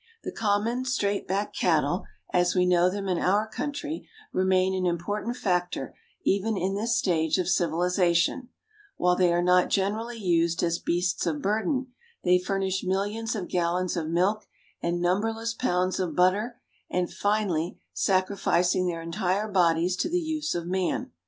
The 0.23 0.31
common 0.31 0.83
straight 0.85 1.27
backed 1.27 1.55
cattle, 1.55 2.05
as 2.33 2.55
we 2.55 2.65
know 2.65 2.89
them 2.89 3.07
in 3.07 3.19
our 3.19 3.47
country, 3.47 4.09
remain 4.33 4.73
an 4.73 4.87
important 4.87 5.37
factor 5.37 5.93
even 6.23 6.57
in 6.57 6.73
this 6.73 6.97
stage 6.97 7.37
of 7.37 7.47
civilization; 7.47 8.49
while 8.97 9.15
they 9.15 9.31
are 9.31 9.43
not 9.43 9.69
generally 9.69 10.17
used 10.17 10.63
as 10.63 10.79
beasts 10.79 11.27
of 11.27 11.43
burden, 11.43 11.93
they 12.23 12.39
furnish 12.39 12.83
millions 12.83 13.35
of 13.35 13.47
gallons 13.47 13.95
of 13.95 14.07
milk 14.09 14.47
and 14.81 14.99
numberless 15.03 15.53
pounds 15.53 15.99
of 15.99 16.15
butter, 16.15 16.59
and 16.89 17.13
finally 17.13 17.77
sacrificing 17.93 18.87
their 18.87 19.03
entire 19.03 19.47
bodies 19.47 19.95
to 19.97 20.09
the 20.09 20.19
use 20.19 20.55
of 20.55 20.65
man. 20.65 21.11